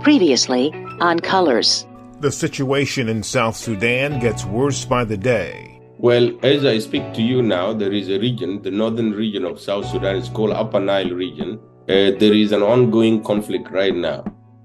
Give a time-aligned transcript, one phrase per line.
[0.00, 1.86] Previously on Colors.
[2.20, 5.78] The situation in South Sudan gets worse by the day.
[5.98, 9.60] Well, as I speak to you now, there is a region, the northern region of
[9.60, 11.60] South Sudan is called Upper Nile region.
[11.82, 14.24] Uh, there is an ongoing conflict right now.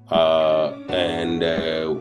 [0.09, 1.95] Uh, and uh,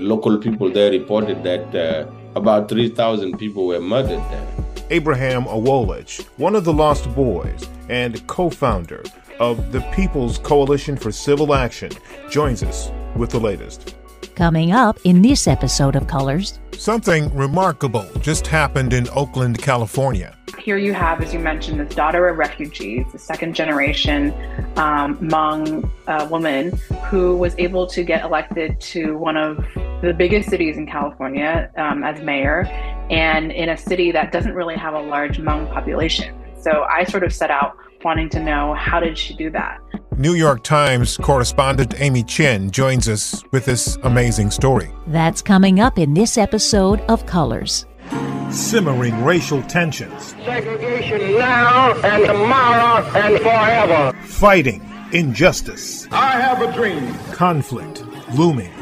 [0.00, 4.48] local people there reported that uh, about 3,000 people were murdered there.
[4.90, 9.04] Abraham Awolich, one of the Lost Boys and co founder
[9.38, 11.90] of the People's Coalition for Civil Action,
[12.30, 13.94] joins us with the latest.
[14.34, 16.58] Coming up in this episode of Colors.
[16.72, 20.36] Something remarkable just happened in Oakland, California.
[20.58, 24.32] Here you have, as you mentioned, this daughter of refugees, the second generation
[24.76, 26.76] um, Hmong uh, woman
[27.10, 29.64] who was able to get elected to one of
[30.02, 32.64] the biggest cities in California um, as mayor,
[33.10, 36.34] and in a city that doesn't really have a large Hmong population.
[36.62, 39.78] So I sort of set out wanting to know how did she do that?
[40.16, 44.92] New York Times correspondent Amy Qin joins us with this amazing story.
[45.08, 47.86] That's coming up in this episode of Colors.
[48.50, 50.34] Simmering racial tensions.
[50.44, 54.16] Segregation now and tomorrow and forever.
[54.24, 56.06] Fighting injustice.
[56.12, 57.14] I have a dream.
[57.32, 58.04] Conflict
[58.34, 58.72] looming.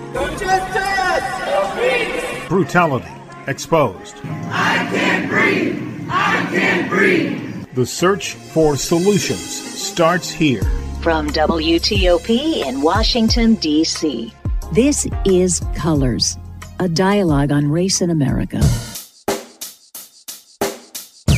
[2.49, 3.13] Brutality
[3.47, 4.17] exposed.
[4.25, 6.09] I can't breathe.
[6.11, 7.50] I can't breathe.
[7.73, 9.49] The search for solutions
[9.81, 10.65] starts here.
[11.03, 14.35] From WTOP in Washington, D.C.
[14.73, 16.37] This is Colors,
[16.81, 18.61] a dialogue on race in America.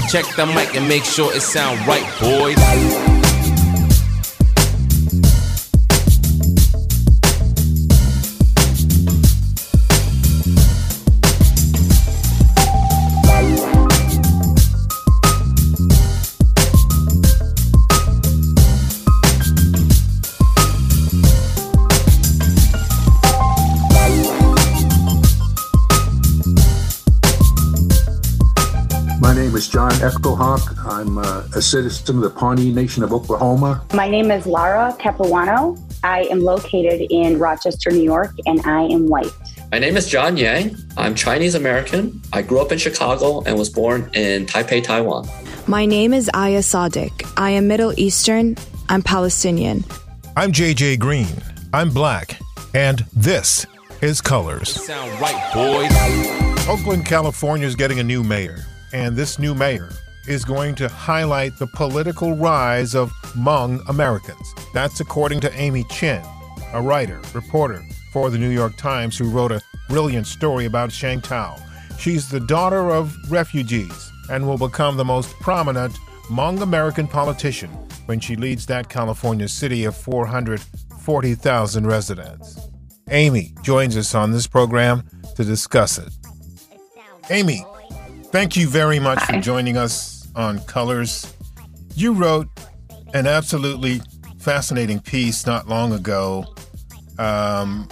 [0.09, 3.32] Check the mic and make sure it sound right, boys.
[30.03, 30.85] Echohawk.
[30.85, 33.87] I'm uh, a citizen of the Pawnee Nation of Oklahoma.
[33.95, 35.79] My name is Lara Capuano.
[36.03, 39.31] I am located in Rochester, New York, and I am white.
[39.71, 40.77] My name is John Yang.
[40.97, 42.21] I'm Chinese American.
[42.33, 45.29] I grew up in Chicago and was born in Taipei, Taiwan.
[45.69, 47.33] My name is Aya Sadiq.
[47.37, 48.57] I am Middle Eastern.
[48.89, 49.85] I'm Palestinian.
[50.37, 51.29] I'm JJ Green.
[51.73, 52.41] I'm black.
[52.75, 53.67] And this
[54.01, 54.69] is Colors.
[54.85, 56.69] Sound right, boys.
[56.69, 59.91] Oakland, California is getting a new mayor and this new mayor
[60.29, 64.55] is going to highlight the political rise of Hmong Americans.
[64.73, 66.25] That's according to Amy Qin,
[66.73, 67.83] a writer, reporter
[68.13, 71.61] for the New York Times who wrote a brilliant story about Sheng Thao.
[71.99, 75.95] She's the daughter of refugees and will become the most prominent
[76.29, 77.71] Hmong American politician
[78.07, 82.61] when she leads that California city of 440,000 residents.
[83.11, 85.05] Amy joins us on this program
[85.37, 86.13] to discuss it.
[87.31, 87.65] Amy,
[88.33, 91.35] Thank you very much for joining us on Colors.
[91.95, 92.49] You wrote
[93.13, 94.01] an absolutely
[94.39, 96.47] fascinating piece not long ago,
[97.19, 97.87] um,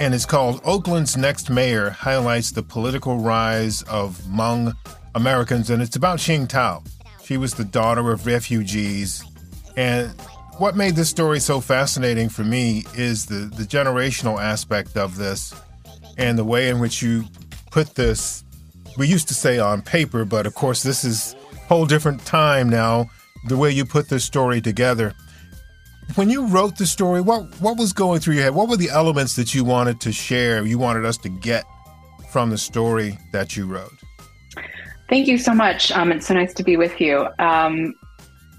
[0.00, 4.74] and it's called Oakland's Next Mayor Highlights the Political Rise of Hmong
[5.14, 6.84] Americans, and it's about Sheng Thao.
[7.22, 9.22] She was the daughter of refugees.
[9.76, 10.10] And
[10.58, 15.54] what made this story so fascinating for me is the, the generational aspect of this
[16.18, 17.26] and the way in which you
[17.70, 18.42] put this
[18.96, 22.68] we used to say on paper, but of course, this is a whole different time
[22.68, 23.10] now,
[23.48, 25.14] the way you put this story together.
[26.16, 28.54] When you wrote the story, what, what was going through your head?
[28.54, 31.64] What were the elements that you wanted to share, you wanted us to get
[32.30, 33.92] from the story that you wrote?
[35.08, 35.92] Thank you so much.
[35.92, 37.26] Um, it's so nice to be with you.
[37.38, 37.94] Um,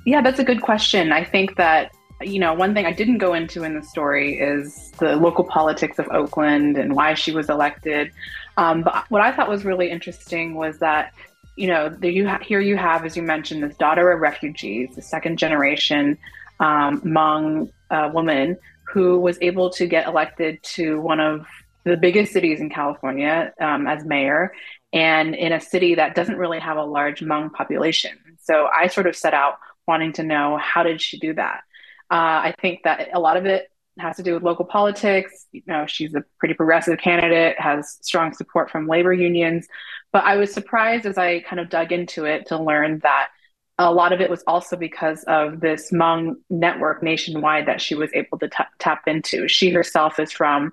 [0.05, 1.11] yeah, that's a good question.
[1.11, 1.91] I think that
[2.21, 5.99] you know, one thing I didn't go into in the story is the local politics
[5.99, 8.11] of Oakland and why she was elected.
[8.57, 11.13] Um, but what I thought was really interesting was that,
[11.55, 14.95] you know, there you ha- here you have, as you mentioned, this daughter of refugees,
[14.95, 16.17] the second generation
[16.59, 18.57] um, Hmong uh, woman
[18.87, 21.45] who was able to get elected to one of
[21.83, 24.53] the biggest cities in California um, as mayor,
[24.93, 28.17] and in a city that doesn't really have a large Hmong population.
[28.41, 29.55] So I sort of set out
[29.87, 31.61] wanting to know how did she do that.
[32.09, 33.69] Uh, I think that a lot of it
[33.99, 35.47] has to do with local politics.
[35.51, 39.67] You know, she's a pretty progressive candidate, has strong support from labor unions.
[40.11, 43.29] But I was surprised as I kind of dug into it to learn that
[43.77, 48.09] a lot of it was also because of this Hmong network nationwide that she was
[48.13, 49.47] able to t- tap into.
[49.47, 50.71] She herself is from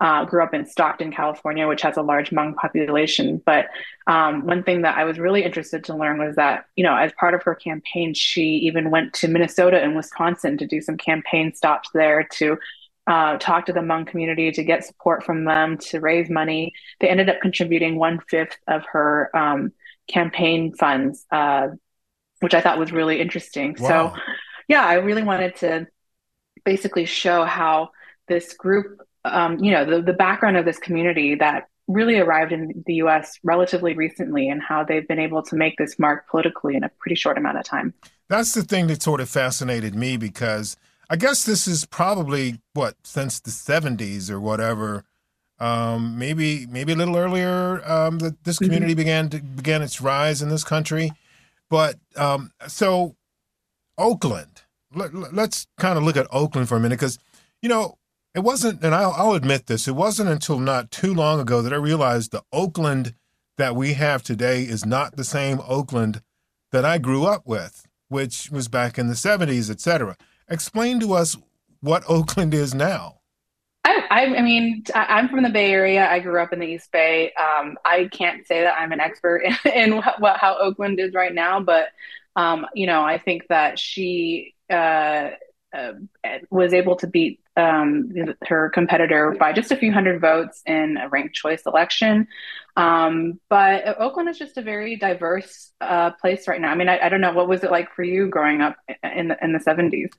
[0.00, 3.40] uh, grew up in Stockton, California, which has a large Hmong population.
[3.44, 3.66] But
[4.06, 7.12] um, one thing that I was really interested to learn was that, you know, as
[7.12, 11.54] part of her campaign, she even went to Minnesota and Wisconsin to do some campaign
[11.54, 12.58] stops there to
[13.06, 16.72] uh, talk to the Hmong community to get support from them to raise money.
[17.00, 19.72] They ended up contributing one fifth of her um,
[20.08, 21.68] campaign funds, uh,
[22.40, 23.76] which I thought was really interesting.
[23.78, 23.88] Wow.
[23.88, 24.20] So,
[24.68, 25.86] yeah, I really wanted to
[26.64, 27.90] basically show how
[28.26, 32.82] this group, um, you know, the, the background of this community that really arrived in
[32.86, 36.84] the US relatively recently and how they've been able to make this mark politically in
[36.84, 37.92] a pretty short amount of time.
[38.28, 40.76] That's the thing that sort of fascinated me because
[41.10, 45.04] I guess this is probably what since the 70s or whatever.
[45.60, 48.64] Um, maybe maybe a little earlier um, that this mm-hmm.
[48.64, 48.98] community mm-hmm.
[48.98, 51.12] began to, began its rise in this country,
[51.70, 53.14] but um, so
[53.98, 54.62] Oakland.
[54.96, 57.18] Let, us kind of look at Oakland for a minute because
[57.62, 57.98] you know
[58.34, 61.72] it wasn't, and I'll, I'll admit this, it wasn't until not too long ago that
[61.72, 63.14] I realized the Oakland
[63.56, 66.20] that we have today is not the same Oakland
[66.72, 70.16] that I grew up with, which was back in the 70s, et cetera.
[70.48, 71.36] Explain to us
[71.80, 73.20] what Oakland is now.
[73.84, 76.08] I, I, mean, I'm from the Bay Area.
[76.08, 77.32] I grew up in the East Bay.
[77.32, 81.14] Um, I can't say that I'm an expert in, in what, what, how Oakland is
[81.14, 81.88] right now, but
[82.36, 85.30] um, you know, I think that she uh,
[85.72, 85.92] uh,
[86.50, 88.10] was able to beat um,
[88.46, 92.26] her competitor by just a few hundred votes in a ranked choice election.
[92.76, 96.70] Um, but Oakland is just a very diverse uh, place right now.
[96.70, 99.28] I mean, I, I, don't know what was it like for you growing up in
[99.28, 100.10] the in the seventies.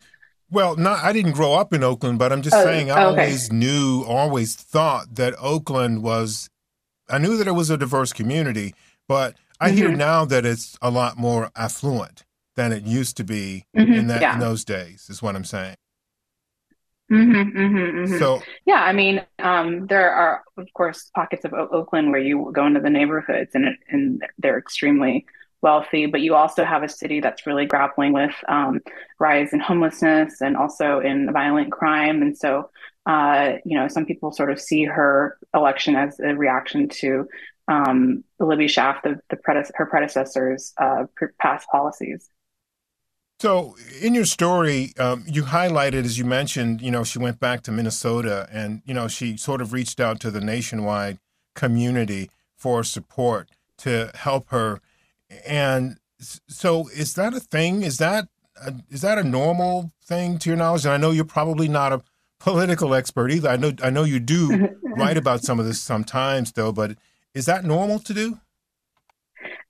[0.50, 3.24] Well, not I didn't grow up in Oakland, but I'm just oh, saying I okay.
[3.24, 6.50] always knew, always thought that Oakland was.
[7.10, 8.74] I knew that it was a diverse community,
[9.08, 9.78] but I mm-hmm.
[9.78, 12.24] hear now that it's a lot more affluent
[12.56, 14.36] than it used to be mm-hmm, in that yeah.
[14.36, 15.08] in those days.
[15.10, 15.76] Is what I'm saying.
[17.12, 18.18] Mm-hmm, mm-hmm, mm-hmm.
[18.18, 22.52] So yeah, I mean, um, there are of course pockets of o- Oakland where you
[22.54, 25.26] go into the neighborhoods and it, and they're extremely
[25.62, 28.80] wealthy, but you also have a city that's really grappling with um,
[29.20, 32.22] rise in homelessness and also in violent crime.
[32.22, 32.70] And so,
[33.06, 37.28] uh, you know, some people sort of see her election as a reaction to
[37.68, 41.06] um, Libby Schaaf, the, the prede- her predecessor's uh,
[41.40, 42.30] past policies.
[43.46, 47.62] So, in your story, um, you highlighted, as you mentioned, you know, she went back
[47.66, 51.20] to Minnesota and, you know, she sort of reached out to the nationwide
[51.54, 54.82] community for support to help her.
[55.48, 57.84] And so, is that a thing?
[57.84, 58.30] Is that
[58.66, 60.86] a, is that a normal thing to your knowledge?
[60.86, 62.02] And I know you're probably not a
[62.40, 63.50] political expert either.
[63.50, 66.72] I know I know you do write about some of this sometimes, though.
[66.72, 66.98] But
[67.36, 68.40] is that normal to do?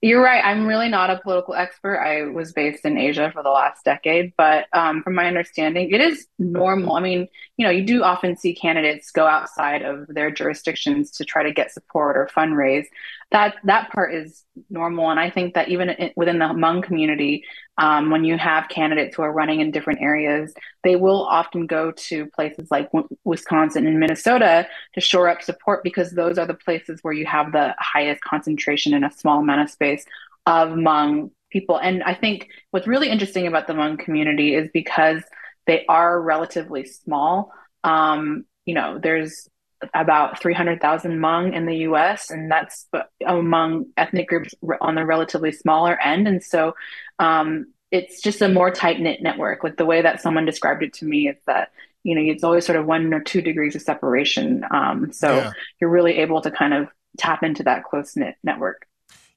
[0.02, 0.44] You're right.
[0.44, 1.98] I'm really not a political expert.
[1.98, 6.02] I was based in Asia for the last decade, but um, from my understanding, it
[6.02, 6.96] is normal.
[6.96, 7.28] I mean,
[7.58, 11.52] you know, you do often see candidates go outside of their jurisdictions to try to
[11.52, 12.86] get support or fundraise.
[13.36, 17.44] That that part is normal, and I think that even within the Hmong community,
[17.78, 20.54] um, when you have candidates who are running in different areas,
[20.86, 22.90] they will often go to places like
[23.26, 27.52] Wisconsin and Minnesota to shore up support because those are the places where you have
[27.52, 30.06] the highest concentration in a small amount of space
[30.46, 31.78] of Hmong people.
[31.78, 35.22] And I think what's really interesting about the Hmong community is because
[35.68, 37.52] they are relatively small.
[37.84, 39.50] Um, you know, there's
[39.94, 42.88] about 300,000 Hmong in the US, and that's
[43.26, 46.28] among ethnic groups on the relatively smaller end.
[46.28, 46.76] And so
[47.20, 49.64] um, it's just a more tight knit network.
[49.64, 51.72] Like the way that someone described it to me is that,
[52.04, 54.66] you know, it's always sort of one or two degrees of separation.
[54.72, 55.52] Um, so yeah.
[55.80, 58.88] you're really able to kind of tap into that close knit network.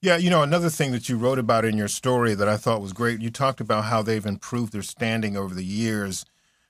[0.00, 2.80] Yeah, you know, another thing that you wrote about in your story that I thought
[2.80, 6.24] was great, you talked about how they've improved their standing over the years.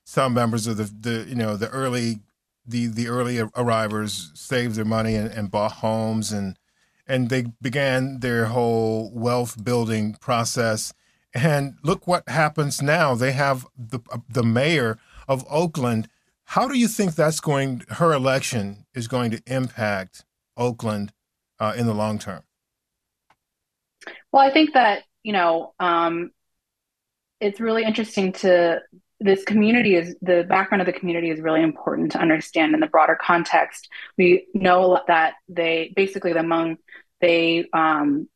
[0.04, 2.20] Some members of the, the you know, the early
[2.68, 6.58] the the early arrivers saved their money and, and bought homes and
[7.06, 10.92] and they began their whole wealth building process.
[11.34, 13.14] And look what happens now.
[13.14, 16.08] They have the the mayor of Oakland.
[16.44, 17.84] How do you think that's going?
[17.88, 20.24] Her election is going to impact
[20.56, 21.12] Oakland
[21.58, 22.42] uh, in the long term.
[24.32, 26.30] Well, I think that you know um,
[27.40, 28.80] it's really interesting to
[29.20, 32.86] this community is the background of the community is really important to understand in the
[32.86, 33.88] broader context.
[34.16, 36.76] We know that they basically the Hmong
[37.20, 38.28] they um,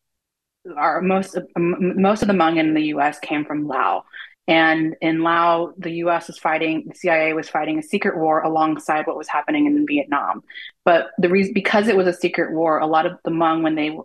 [0.77, 3.19] are most most of the Hmong in the U.S.
[3.21, 4.05] came from Lao,
[4.49, 6.27] and in Lao, the U.S.
[6.27, 10.43] was fighting, the CIA was fighting a secret war alongside what was happening in Vietnam.
[10.85, 13.77] But the reason because it was a secret war, a lot of the Hmong when
[13.77, 13.97] they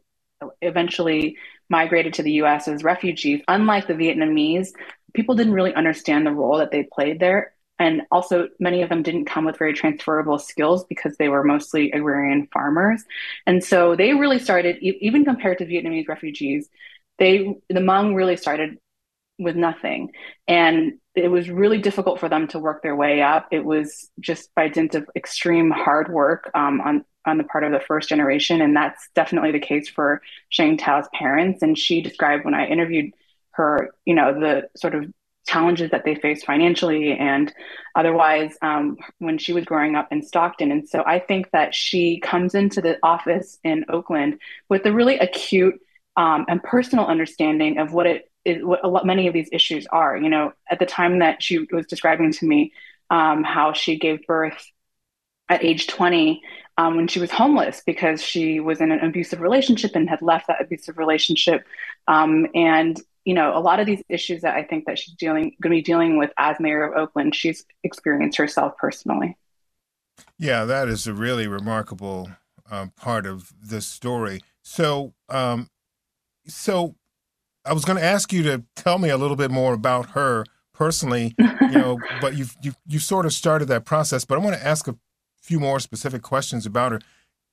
[0.62, 1.38] eventually
[1.69, 4.69] migrated to the US as refugees, unlike the Vietnamese,
[5.18, 7.54] people didn't really understand the role that they played there.
[7.80, 11.92] And also, many of them didn't come with very transferable skills because they were mostly
[11.92, 13.04] agrarian farmers.
[13.46, 16.70] And so they really started, even compared to Vietnamese refugees,
[17.20, 18.78] they the Hmong really started
[19.40, 20.12] with nothing.
[20.48, 23.48] And it was really difficult for them to work their way up.
[23.52, 27.72] It was just by dint of extreme hard work um, on on the part of
[27.74, 31.62] the first generation, and that's definitely the case for Sheng Thao's parents.
[31.62, 33.14] And she described when I interviewed
[33.58, 35.06] her, you know, the sort of
[35.48, 37.54] challenges that they face financially and
[37.96, 40.72] otherwise um, when she was growing up in Stockton.
[40.72, 45.18] And so I think that she comes into the office in Oakland with a really
[45.18, 45.76] acute
[46.18, 50.18] um, and personal understanding of what it is, what lot, many of these issues are.
[50.18, 52.74] You know, at the time that she was describing to me
[53.10, 54.70] um, how she gave birth
[55.50, 56.42] at age 20
[56.78, 60.48] um, when she was homeless because she was in an abusive relationship and had left
[60.48, 61.66] that abusive relationship.
[62.08, 65.53] Um, and you know, a lot of these issues that I think that she's dealing
[65.62, 69.36] going to be dealing with as mayor of Oakland, she's experienced herself personally.
[70.39, 72.29] Yeah, that is a really remarkable
[72.72, 74.39] um, part of this story.
[74.62, 75.67] So, um,
[76.48, 76.96] so
[77.65, 80.46] I was going to ask you to tell me a little bit more about her
[80.74, 84.24] personally, you know, but you've, you you sort of started that process.
[84.24, 84.96] But I want to ask a
[85.41, 87.01] few more specific questions about her.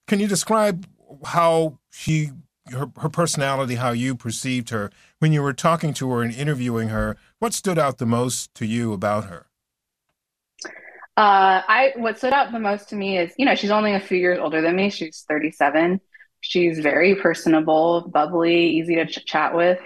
[0.07, 0.87] Can you describe
[1.25, 2.31] how she,
[2.71, 6.89] her, her personality, how you perceived her when you were talking to her and interviewing
[6.89, 7.17] her?
[7.39, 9.47] What stood out the most to you about her?
[11.17, 14.01] Uh, I what stood out the most to me is, you know, she's only a
[14.01, 14.91] few years older than me.
[14.91, 16.01] She's 37.
[16.41, 19.79] She's very personable, bubbly, easy to ch- chat with.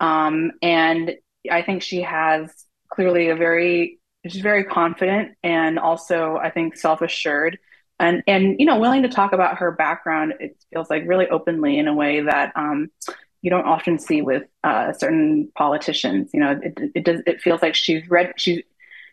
[0.00, 1.14] Um, and
[1.50, 2.50] I think she has
[2.90, 7.58] clearly a very, she's very confident and also I think self-assured
[8.00, 10.34] and, and, you know, willing to talk about her background.
[10.40, 12.90] It feels like really openly in a way that, um,
[13.42, 16.28] you don't often see with uh, certain politicians.
[16.34, 17.22] You know, it, it does.
[17.26, 18.34] It feels like she's read.
[18.36, 18.60] She's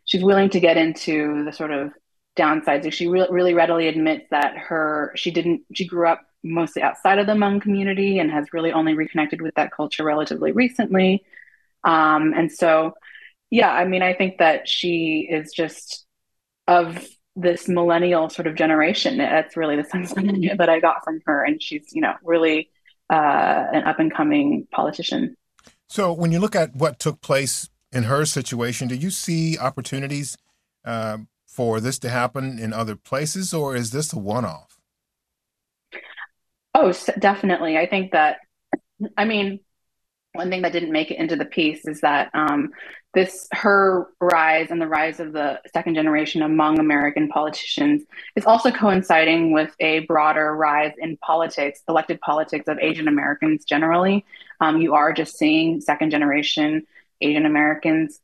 [0.04, 1.94] she's willing to get into the sort of
[2.36, 2.92] downsides.
[2.92, 7.26] She re- really readily admits that her she didn't she grew up mostly outside of
[7.26, 11.24] the Hmong community and has really only reconnected with that culture relatively recently.
[11.86, 12.96] Um, and so,
[13.50, 16.06] yeah, I mean, I think that she is just
[16.68, 19.18] of this millennial sort of generation.
[19.20, 20.14] That's really the sense
[20.58, 21.44] that I got from her.
[21.44, 22.70] And she's, you know, really
[23.10, 25.38] uh, an up and coming politician.
[25.88, 30.38] So, when you look at what took place in her situation, do you see opportunities
[30.84, 34.80] uh, for this to happen in other places, or is this a one off?
[36.74, 37.78] Oh, definitely.
[37.78, 38.40] I think that,
[39.16, 39.62] I mean,
[40.34, 42.70] one thing that didn't make it into the piece is that um,
[43.14, 48.04] this her rise and the rise of the second generation Hmong American politicians
[48.36, 54.26] is also coinciding with a broader rise in politics, elected politics of Asian Americans generally.
[54.60, 56.86] Um, you are just seeing second generation
[57.22, 58.20] Asian Americans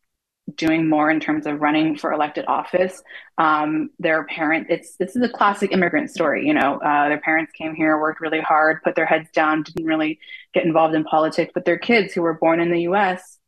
[0.56, 3.02] doing more in terms of running for elected office.
[3.38, 6.46] Um, their parent, it's this is a classic immigrant story.
[6.46, 9.86] You know, uh, their parents came here, worked really hard, put their heads down, didn't
[9.86, 10.20] really
[10.54, 13.40] get involved in politics, but their kids who were born in the U.S.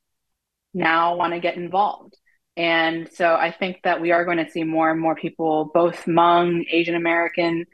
[0.75, 2.17] now want to get involved.
[2.57, 6.05] And so I think that we are going to see more and more people, both
[6.05, 7.65] Hmong, Asian American,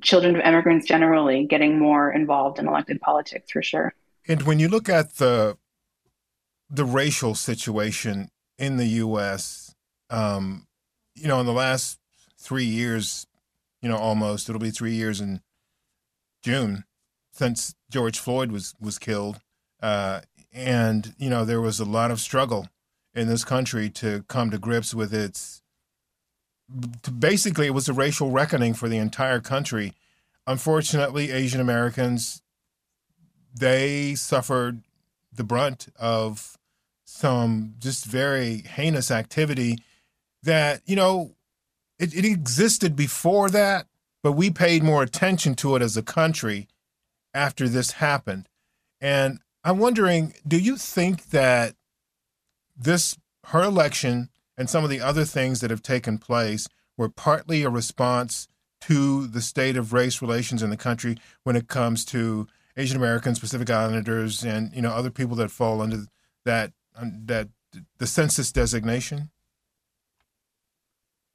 [0.00, 3.94] children of immigrants generally, getting more involved in elected politics for sure.
[4.26, 5.56] And when you look at the
[6.72, 9.74] the racial situation in the U.S.
[10.08, 10.66] Um,
[11.16, 11.98] you know, in the last
[12.38, 13.26] three years,
[13.82, 15.40] you know, almost it'll be three years in
[16.42, 16.84] June
[17.32, 19.40] since George Floyd was was killed,
[19.82, 20.20] uh,
[20.52, 22.68] and you know there was a lot of struggle
[23.14, 25.62] in this country to come to grips with its.
[27.18, 29.92] Basically, it was a racial reckoning for the entire country.
[30.46, 32.42] Unfortunately, Asian Americans
[33.54, 34.82] they suffered
[35.32, 36.56] the brunt of
[37.04, 39.78] some just very heinous activity
[40.42, 41.34] that, you know,
[41.98, 43.86] it, it existed before that,
[44.22, 46.68] but we paid more attention to it as a country
[47.34, 48.48] after this happened.
[49.00, 51.74] And I'm wondering, do you think that
[52.76, 57.62] this, her election and some of the other things that have taken place were partly
[57.62, 58.48] a response
[58.82, 63.38] to the state of race relations in the country when it comes to Asian Americans,
[63.38, 66.06] Pacific Islanders, and you know other people that fall under
[66.44, 67.48] that that
[67.98, 69.30] the census designation?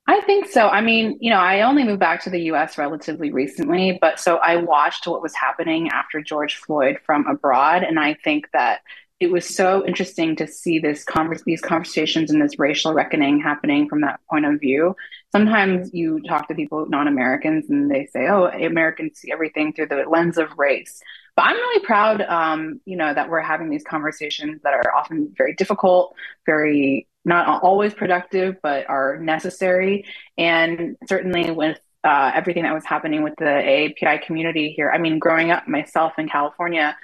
[0.07, 0.67] I think so.
[0.67, 4.37] I mean, you know, I only moved back to the US relatively recently, but so
[4.37, 7.83] I watched what was happening after George Floyd from abroad.
[7.83, 8.81] And I think that
[9.19, 13.87] it was so interesting to see this converse, these conversations and this racial reckoning happening
[13.89, 14.95] from that point of view.
[15.31, 19.87] Sometimes you talk to people, non Americans, and they say, oh, Americans see everything through
[19.87, 21.01] the lens of race.
[21.35, 25.33] But I'm really proud, um, you know, that we're having these conversations that are often
[25.35, 26.13] very difficult,
[26.45, 30.05] very not always productive, but are necessary.
[30.37, 35.19] And certainly with uh, everything that was happening with the AAPI community here, I mean,
[35.19, 36.95] growing up myself in California,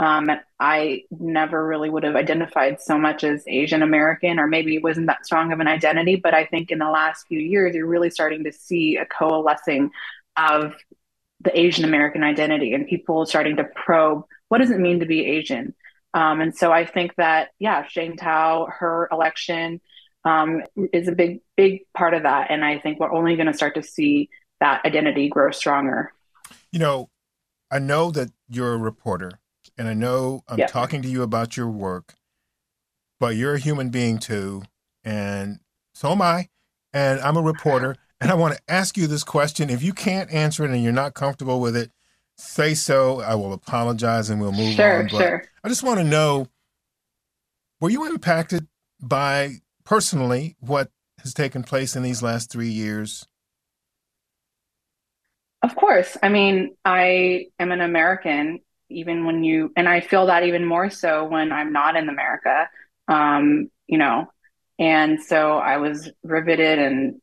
[0.00, 5.08] Um, I never really would have identified so much as Asian American, or maybe wasn't
[5.08, 6.16] that strong of an identity.
[6.16, 9.90] But I think in the last few years, you're really starting to see a coalescing
[10.36, 10.72] of
[11.44, 15.26] the Asian American identity and people starting to probe what does it mean to be
[15.36, 15.74] Asian.
[16.12, 19.80] Um, and so I think that yeah, Sheng Thao, her election
[20.24, 20.62] um,
[20.92, 23.74] is a big big part of that, and I think we're only going to start
[23.76, 24.28] to see
[24.60, 26.12] that identity grow stronger.
[26.72, 27.10] You know,
[27.70, 29.40] I know that you're a reporter
[29.78, 32.14] and I know I'm talking to you about your work,
[33.18, 34.62] but you're a human being too,
[35.04, 35.60] and
[35.94, 36.48] so am I,
[36.92, 39.70] and I'm a reporter, and I want to ask you this question.
[39.70, 41.90] If you can't answer it and you're not comfortable with it,
[42.40, 43.20] say so.
[43.20, 45.08] I will apologize and we'll move sure, on.
[45.10, 45.44] But sure.
[45.62, 46.46] I just want to know:
[47.80, 48.66] Were you impacted
[49.00, 53.26] by personally what has taken place in these last three years?
[55.62, 56.16] Of course.
[56.22, 60.90] I mean, I am an American even when you and I feel that even more
[60.90, 62.68] so when I'm not in America.
[63.08, 64.30] Um, you know,
[64.78, 67.20] and so I was riveted and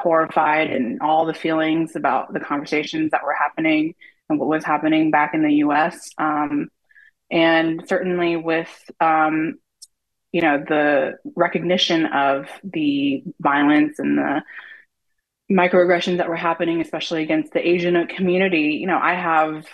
[0.00, 3.94] horrified and all the feelings about the conversations that were happening
[4.28, 6.10] and what was happening back in the US.
[6.18, 6.68] Um,
[7.30, 9.58] and certainly with um,
[10.32, 14.42] you know the recognition of the violence and the
[15.50, 19.66] microaggressions that were happening especially against the asian community you know i have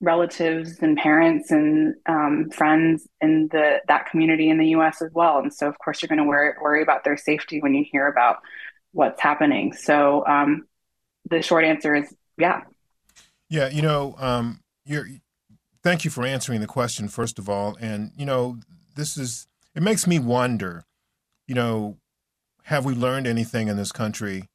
[0.00, 5.02] relatives and parents and um, friends in the that community in the U.S.
[5.02, 5.38] as well.
[5.38, 8.06] And so, of course, you're going to worry, worry about their safety when you hear
[8.06, 8.38] about
[8.92, 9.72] what's happening.
[9.72, 10.66] So, um,
[11.28, 12.62] the short answer is, yeah.
[13.48, 15.06] Yeah, you know, um, you're.
[15.82, 18.58] Thank you for answering the question first of all, and you know,
[18.96, 20.84] this is it makes me wonder.
[21.46, 21.96] You know,
[22.64, 24.48] have we learned anything in this country?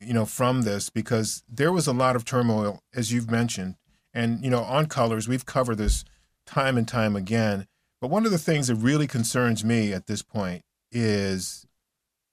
[0.00, 3.76] You know, from this because there was a lot of turmoil, as you've mentioned,
[4.16, 6.02] and, you know, on colors, we've covered this
[6.46, 7.66] time and time again.
[8.00, 11.66] But one of the things that really concerns me at this point is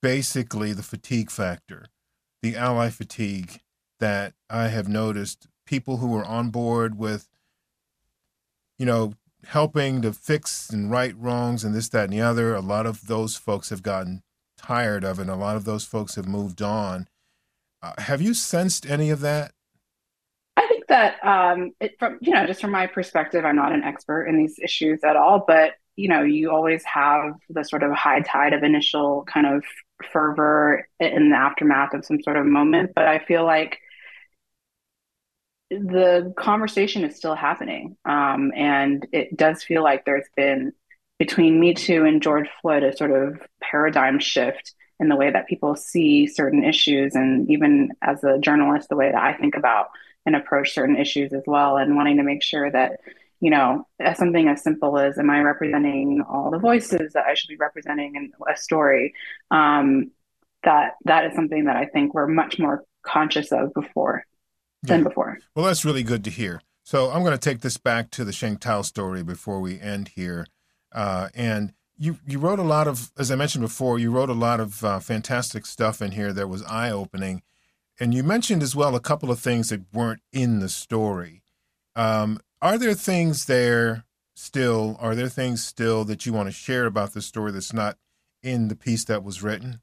[0.04, 1.86] basically the fatigue factor,
[2.44, 3.62] the ally fatigue
[4.02, 5.48] that I have noticed.
[5.66, 7.30] People who are on board with,
[8.78, 9.14] you know,
[9.46, 13.08] helping to fix and right wrongs and this, that, and the other, a lot of
[13.08, 14.24] those folks have gotten
[14.58, 15.24] tired of it.
[15.24, 17.08] And a lot of those folks have moved on.
[17.82, 19.54] Uh, have you sensed any of that?
[20.58, 23.84] I think that um, it, from you know just from my perspective, I'm not an
[23.84, 27.92] expert in these issues at all, but you know you always have the sort of
[27.92, 29.64] high tide of initial kind of
[30.12, 33.80] fervor in the aftermath of some sort of moment, but I feel like
[35.70, 40.74] the conversation is still happening, um, and it does feel like there's been
[41.20, 45.48] between Me Too and George Floyd a sort of paradigm shift in the way that
[45.48, 49.90] people see certain issues, and even as a journalist, the way that I think about
[50.26, 53.00] and approach certain issues as well and wanting to make sure that
[53.44, 57.34] you know as something as simple as am i representing all the voices that i
[57.34, 59.14] should be representing in a story?
[59.52, 60.12] Um,
[60.64, 64.26] that that is something that i think we're much more conscious of before
[64.84, 64.96] yeah.
[64.96, 65.38] than before.
[65.56, 66.62] Well that's really good to hear.
[66.84, 70.12] So i'm going to take this back to the sheng thao story before we end
[70.16, 70.48] here.
[70.94, 74.34] Uh, and you you wrote a lot of as i mentioned before you wrote a
[74.48, 77.42] lot of uh, fantastic stuff in here that was eye-opening.
[78.00, 81.44] And you mentioned as well a couple of things that weren't in the story.
[81.96, 84.96] Um, are there things there still?
[85.00, 87.98] Are there things still that you want to share about the story that's not
[88.42, 89.82] in the piece that was written?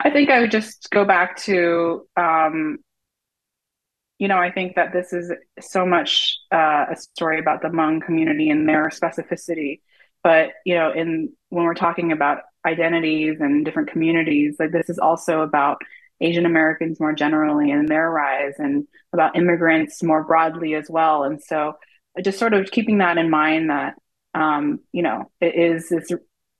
[0.00, 2.78] I think I would just go back to, um,
[4.18, 8.02] you know, I think that this is so much uh, a story about the Hmong
[8.02, 9.80] community and their specificity.
[10.24, 14.56] But you know, in when we're talking about identities and different communities.
[14.58, 15.78] Like this is also about
[16.22, 21.24] Asian Americans more generally and their rise and about immigrants more broadly as well.
[21.24, 21.74] And so
[22.22, 23.94] just sort of keeping that in mind that,
[24.34, 26.10] um, you know, it is this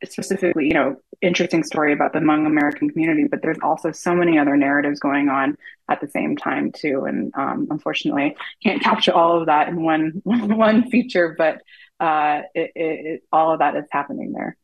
[0.05, 4.39] specifically, you know, interesting story about the Hmong American community, but there's also so many
[4.39, 5.57] other narratives going on
[5.89, 7.05] at the same time too.
[7.05, 11.63] And um, unfortunately, can't capture all of that in one one feature, but
[12.01, 14.57] uh, it, it, all of that is happening there.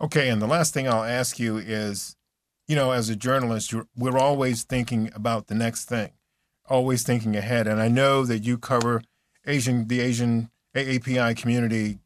[0.00, 2.16] Okay, and the last thing I'll ask you is,
[2.66, 6.12] you know, as a journalist, we're always thinking about the next thing,
[6.66, 7.66] always thinking ahead.
[7.66, 9.02] And I know that you cover
[9.46, 11.98] Asian, the Asian AAPI community,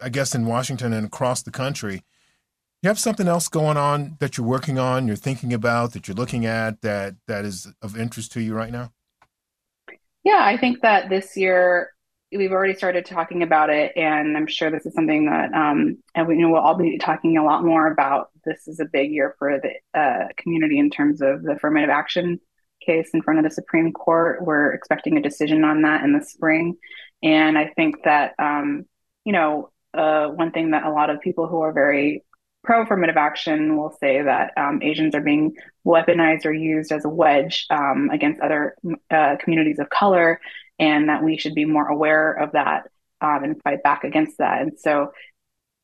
[0.00, 2.04] I guess in Washington and across the country.
[2.82, 6.14] You have something else going on that you're working on, you're thinking about, that you're
[6.14, 8.92] looking at that that is of interest to you right now?
[10.22, 11.95] Yeah, I think that this year
[12.32, 16.26] we've already started talking about it, and I'm sure this is something that, um, and
[16.26, 18.30] we you know we'll all be talking a lot more about.
[18.44, 22.40] This is a big year for the uh, community in terms of the affirmative action
[22.86, 24.42] case in front of the Supreme Court.
[24.42, 26.76] We're expecting a decision on that in the spring.
[27.22, 28.86] And I think that, um,
[29.24, 32.22] you know, uh, one thing that a lot of people who are very
[32.66, 35.54] pro affirmative action will say that um, Asians are being
[35.86, 38.76] weaponized or used as a wedge um, against other
[39.10, 40.40] uh, communities of color,
[40.78, 44.60] and that we should be more aware of that um, and fight back against that.
[44.60, 45.12] And so,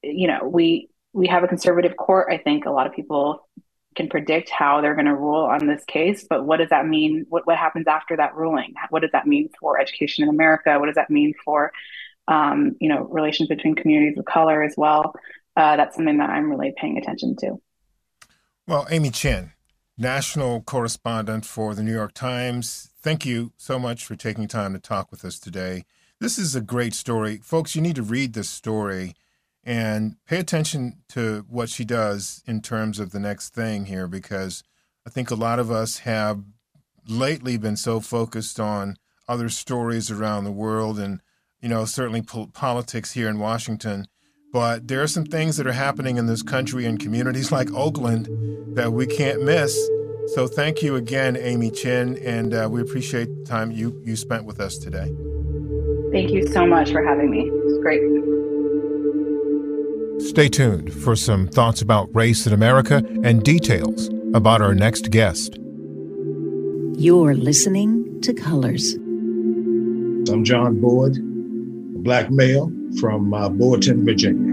[0.02, 2.28] you know, we we have a conservative court.
[2.30, 3.48] I think a lot of people
[3.94, 7.26] can predict how they're going to rule on this case, but what does that mean?
[7.28, 8.74] What what happens after that ruling?
[8.90, 10.78] What does that mean for education in America?
[10.78, 11.72] What does that mean for
[12.26, 15.14] um, you know relations between communities of color as well?
[15.56, 17.60] Uh, that's something that I'm really paying attention to.
[18.66, 19.52] Well, Amy Chen,
[19.98, 24.78] national correspondent for the New York Times, thank you so much for taking time to
[24.78, 25.84] talk with us today.
[26.20, 27.38] This is a great story.
[27.38, 29.14] Folks, you need to read this story
[29.64, 34.62] and pay attention to what she does in terms of the next thing here, because
[35.06, 36.44] I think a lot of us have
[37.08, 38.96] lately been so focused on
[39.28, 41.20] other stories around the world and,
[41.60, 44.06] you know, certainly po- politics here in Washington
[44.52, 48.28] but there are some things that are happening in this country and communities like Oakland
[48.76, 49.74] that we can't miss.
[50.34, 54.44] So thank you again, Amy Chen, and uh, we appreciate the time you, you spent
[54.44, 55.10] with us today.
[56.12, 57.50] Thank you so much for having me.
[57.50, 58.02] It's great.
[60.28, 65.58] Stay tuned for some thoughts about race in America and details about our next guest.
[66.98, 68.94] You're listening to Colors.
[68.94, 74.52] I'm John Boyd, a black male from uh, Boydton, Virginia.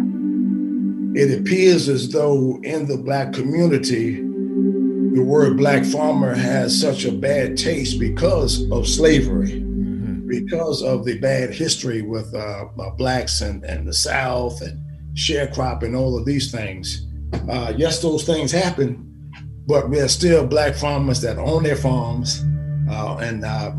[1.15, 7.11] It appears as though in the Black community, the word Black farmer has such a
[7.11, 10.27] bad taste because of slavery, mm-hmm.
[10.27, 14.79] because of the bad history with uh, uh, Blacks and, and the South and
[15.15, 17.07] sharecropping and all of these things.
[17.49, 19.31] Uh, yes, those things happen,
[19.67, 22.43] but we are still Black farmers that own their farms.
[22.89, 23.71] Uh, and uh,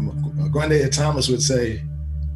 [0.50, 1.82] Granddaddy Thomas would say,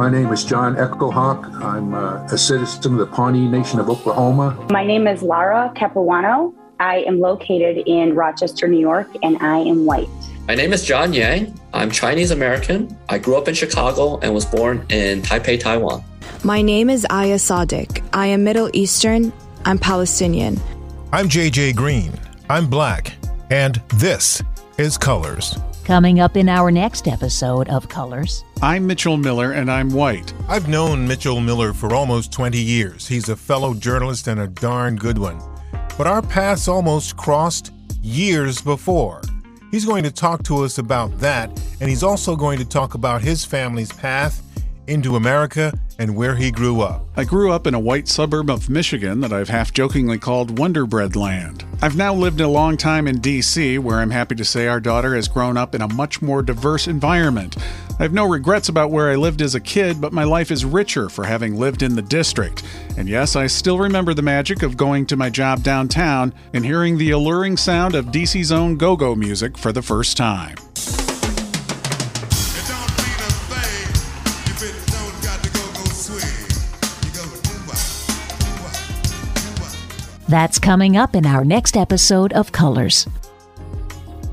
[0.00, 1.62] My name is John Echohawk.
[1.62, 4.56] I'm uh, a citizen of the Pawnee Nation of Oklahoma.
[4.70, 6.54] My name is Lara Capuano.
[6.80, 10.08] I am located in Rochester, New York, and I am white.
[10.48, 11.54] My name is John Yang.
[11.74, 12.96] I'm Chinese American.
[13.10, 16.02] I grew up in Chicago and was born in Taipei, Taiwan.
[16.44, 18.02] My name is Aya Sadiq.
[18.14, 19.34] I am Middle Eastern.
[19.66, 20.58] I'm Palestinian.
[21.12, 22.14] I'm JJ Green.
[22.48, 23.12] I'm black.
[23.50, 24.42] And this
[24.78, 25.58] is Colors.
[25.90, 28.44] Coming up in our next episode of Colors.
[28.62, 30.32] I'm Mitchell Miller and I'm white.
[30.48, 33.08] I've known Mitchell Miller for almost 20 years.
[33.08, 35.42] He's a fellow journalist and a darn good one.
[35.98, 39.20] But our paths almost crossed years before.
[39.72, 41.50] He's going to talk to us about that,
[41.80, 44.40] and he's also going to talk about his family's path
[44.90, 47.06] into America and where he grew up.
[47.16, 50.84] I grew up in a white suburb of Michigan that I've half jokingly called Wonder
[50.84, 51.64] Bread Land.
[51.80, 55.14] I've now lived a long time in D.C., where I'm happy to say our daughter
[55.14, 57.56] has grown up in a much more diverse environment.
[57.98, 60.64] I have no regrets about where I lived as a kid, but my life is
[60.64, 62.64] richer for having lived in the district.
[62.96, 66.98] And yes, I still remember the magic of going to my job downtown and hearing
[66.98, 70.56] the alluring sound of DC's own go go music for the first time.
[80.30, 83.08] That's coming up in our next episode of Colors.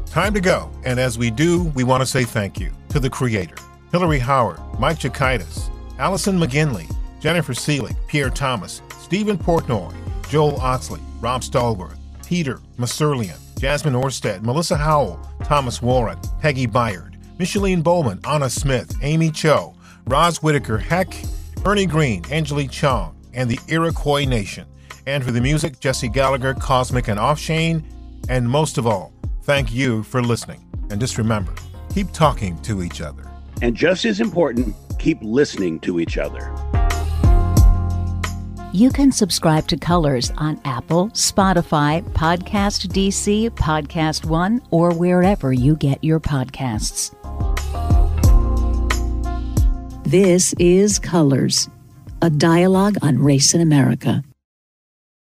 [0.05, 0.69] Time to go.
[0.85, 3.55] And as we do, we want to say thank you to the creator
[3.91, 6.85] Hillary Howard, Mike Chikaitis, Allison McGinley,
[7.19, 9.91] Jennifer Seelig, Pierre Thomas, Stephen Portnoy,
[10.29, 17.81] Joel Oxley, Rob Stallworth, Peter Musurlian, Jasmine Orsted, Melissa Howell, Thomas Warren, Peggy Byard, Micheline
[17.81, 19.73] Bowman, Anna Smith, Amy Cho,
[20.05, 21.11] Roz Whitaker Heck,
[21.65, 24.67] Ernie Green, Angelique Chong, and the Iroquois Nation.
[25.07, 27.81] And for the music, Jesse Gallagher, Cosmic and Offshane.
[28.27, 30.61] And most of all, thank you for listening.
[30.89, 31.55] And just remember,
[31.93, 33.23] keep talking to each other.
[33.61, 36.53] And just as important, keep listening to each other.
[38.73, 45.77] You can subscribe to Colors on Apple, Spotify, Podcast DC, Podcast One, or wherever you
[45.77, 47.13] get your podcasts.
[50.03, 51.69] This is Colors,
[52.21, 54.21] a dialogue on race in America.